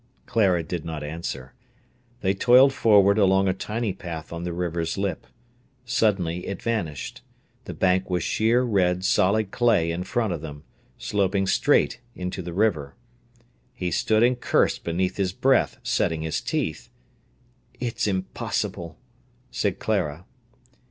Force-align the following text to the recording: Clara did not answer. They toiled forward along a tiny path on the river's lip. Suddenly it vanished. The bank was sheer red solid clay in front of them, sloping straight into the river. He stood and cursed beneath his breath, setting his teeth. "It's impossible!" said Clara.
Clara 0.25 0.63
did 0.63 0.83
not 0.83 1.03
answer. 1.03 1.53
They 2.21 2.33
toiled 2.33 2.73
forward 2.73 3.19
along 3.19 3.47
a 3.47 3.53
tiny 3.53 3.93
path 3.93 4.33
on 4.33 4.45
the 4.45 4.51
river's 4.51 4.97
lip. 4.97 5.27
Suddenly 5.85 6.47
it 6.47 6.59
vanished. 6.59 7.21
The 7.65 7.75
bank 7.75 8.09
was 8.09 8.23
sheer 8.23 8.63
red 8.63 9.05
solid 9.05 9.51
clay 9.51 9.91
in 9.91 10.03
front 10.03 10.33
of 10.33 10.41
them, 10.41 10.63
sloping 10.97 11.45
straight 11.45 11.99
into 12.15 12.41
the 12.41 12.51
river. 12.51 12.95
He 13.75 13.91
stood 13.91 14.23
and 14.23 14.41
cursed 14.41 14.83
beneath 14.83 15.17
his 15.17 15.33
breath, 15.33 15.77
setting 15.83 16.23
his 16.23 16.41
teeth. 16.41 16.89
"It's 17.79 18.07
impossible!" 18.07 18.97
said 19.51 19.77
Clara. 19.77 20.25